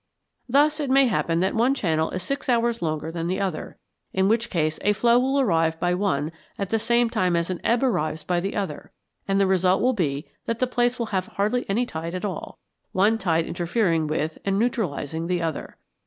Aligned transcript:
Thus 0.49 0.79
it 0.79 0.89
may 0.89 1.05
happen 1.05 1.41
that 1.41 1.53
one 1.53 1.75
channel 1.75 2.09
is 2.09 2.23
six 2.23 2.49
hours 2.49 2.81
longer 2.81 3.11
than 3.11 3.27
the 3.27 3.39
other, 3.39 3.77
in 4.13 4.27
which 4.27 4.49
case 4.49 4.79
a 4.81 4.93
flow 4.93 5.19
will 5.19 5.39
arrive 5.39 5.79
by 5.79 5.93
one 5.93 6.31
at 6.57 6.69
the 6.69 6.79
same 6.79 7.07
time 7.07 7.35
as 7.35 7.51
an 7.51 7.61
ebb 7.63 7.83
arrives 7.83 8.23
by 8.23 8.39
the 8.39 8.55
other; 8.55 8.91
and 9.27 9.39
the 9.39 9.45
result 9.45 9.79
will 9.79 9.93
be 9.93 10.27
that 10.47 10.57
the 10.57 10.65
place 10.65 10.97
will 10.97 11.05
have 11.13 11.27
hardly 11.27 11.69
any 11.69 11.85
tide 11.85 12.15
at 12.15 12.25
all, 12.25 12.57
one 12.93 13.19
tide 13.19 13.45
interfering 13.45 14.07
with 14.07 14.39
and 14.43 14.57
neutralizing 14.57 15.27
the 15.27 15.39
other. 15.39 15.77